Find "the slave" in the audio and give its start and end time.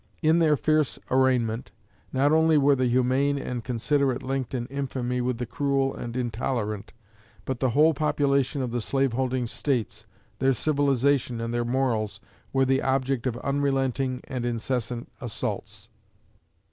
8.71-9.13